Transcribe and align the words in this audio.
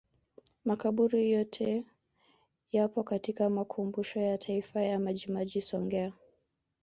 Makaburi 0.65 1.31
yote 1.31 1.85
yapo 2.71 3.03
katika 3.03 3.49
Makumbusho 3.49 4.19
ya 4.19 4.37
Taifa 4.37 4.81
ya 4.81 4.99
Majimaji 4.99 5.61
Songea 5.61 6.13